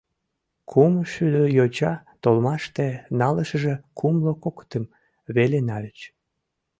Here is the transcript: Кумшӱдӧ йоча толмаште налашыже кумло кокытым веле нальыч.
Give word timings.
Кумшӱдӧ 0.69 1.43
йоча 1.57 1.93
толмаште 2.23 2.87
налашыже 3.19 3.75
кумло 3.99 4.33
кокытым 4.43 4.83
веле 5.35 5.59
нальыч. 5.67 5.99